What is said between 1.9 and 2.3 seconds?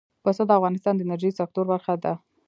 ده.